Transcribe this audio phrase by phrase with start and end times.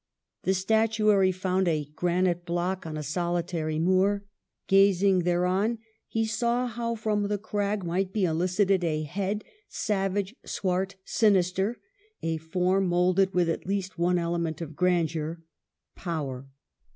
[0.45, 4.25] The statuary found a granite block on a solitary moor;
[4.67, 5.77] gazing thereon
[6.07, 11.79] he saw how from the crag might be elicited a head, savage, swart, sinister;
[12.23, 15.43] a form moulded with at least one ele ment of grandeur—
[15.95, 16.47] power.